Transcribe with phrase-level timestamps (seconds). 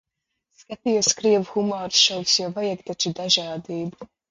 [0.61, 4.13] Skatījos krievu humora šovus, jo vajag taču dažādību.